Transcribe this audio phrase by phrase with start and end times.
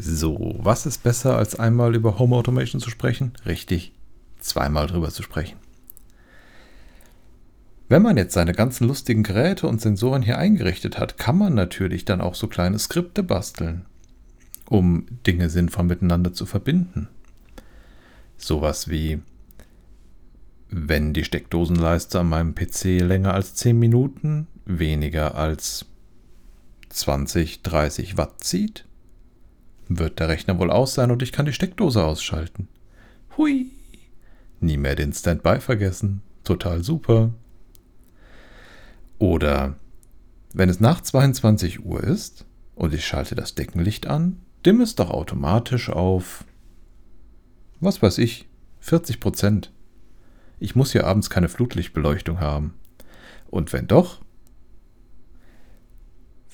[0.00, 3.32] So, was ist besser, als einmal über Home Automation zu sprechen?
[3.44, 3.92] Richtig,
[4.38, 5.58] zweimal drüber zu sprechen.
[7.88, 12.04] Wenn man jetzt seine ganzen lustigen Geräte und Sensoren hier eingerichtet hat, kann man natürlich
[12.04, 13.86] dann auch so kleine Skripte basteln,
[14.68, 17.08] um Dinge sinnvoll miteinander zu verbinden.
[18.36, 19.20] Sowas wie,
[20.70, 25.86] wenn die Steckdosenleiste an meinem PC länger als 10 Minuten weniger als
[26.90, 28.84] 20, 30 Watt zieht,
[29.88, 32.68] wird der Rechner wohl aus sein und ich kann die Steckdose ausschalten.
[33.36, 33.70] Hui!
[34.60, 36.22] Nie mehr den Standby vergessen.
[36.44, 37.32] Total super.
[39.18, 39.76] Oder
[40.52, 45.10] wenn es nach 22 Uhr ist und ich schalte das Deckenlicht an, dimm es doch
[45.10, 46.44] automatisch auf,
[47.80, 48.48] was weiß ich,
[48.80, 49.72] 40 Prozent.
[50.60, 52.74] Ich muss hier abends keine Flutlichtbeleuchtung haben.
[53.50, 54.20] Und wenn doch,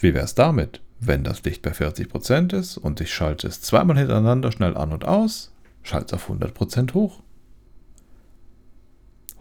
[0.00, 0.82] wie wäre es damit?
[1.04, 5.04] Wenn das Licht bei 40% ist und ich schalte es zweimal hintereinander schnell an und
[5.04, 5.52] aus,
[5.82, 7.24] schalte es auf 100% hoch.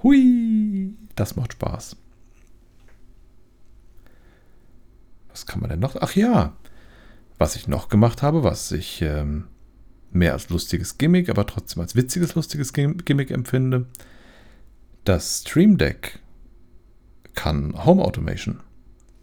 [0.01, 1.97] Hui, das macht Spaß.
[5.29, 5.95] Was kann man denn noch?
[6.01, 6.53] Ach ja,
[7.37, 9.47] was ich noch gemacht habe, was ich ähm,
[10.09, 13.85] mehr als lustiges Gimmick, aber trotzdem als witziges, lustiges Gimmick empfinde.
[15.03, 16.21] Das Stream Deck
[17.35, 18.61] kann Home Automation.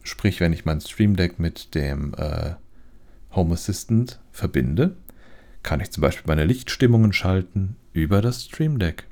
[0.09, 2.55] Sprich, wenn ich mein Stream Deck mit dem äh,
[3.33, 4.97] Home Assistant verbinde,
[5.63, 9.07] kann ich zum Beispiel meine Lichtstimmungen schalten über das Stream Deck.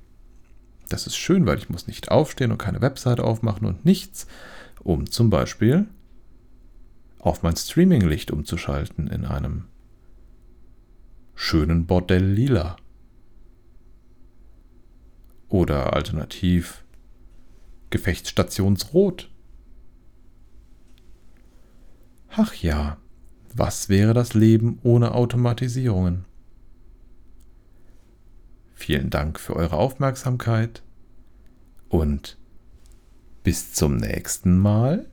[0.88, 4.26] Das ist schön, weil ich muss nicht aufstehen und keine Webseite aufmachen und nichts,
[4.82, 5.86] um zum Beispiel
[7.18, 9.64] auf mein Streaming-Licht umzuschalten in einem
[11.34, 12.76] schönen Bordell lila.
[15.48, 16.84] Oder alternativ
[17.90, 19.28] Gefechtsstationsrot.
[22.38, 22.98] Ach ja,
[23.54, 26.26] was wäre das Leben ohne Automatisierungen?
[28.74, 30.82] Vielen Dank für eure Aufmerksamkeit
[31.88, 32.36] und
[33.42, 35.08] bis zum nächsten Mal.